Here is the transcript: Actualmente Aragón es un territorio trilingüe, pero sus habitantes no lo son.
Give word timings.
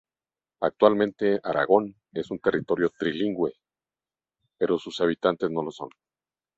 Actualmente 0.61 1.39
Aragón 1.43 1.93
es 2.11 2.31
un 2.31 2.39
territorio 2.39 2.89
trilingüe, 2.97 3.53
pero 4.57 4.79
sus 4.79 4.99
habitantes 4.99 5.51
no 5.51 5.61
lo 5.61 5.69
son. 5.69 5.89